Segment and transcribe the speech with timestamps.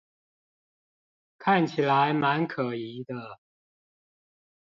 [1.37, 3.39] 看起來滿可疑的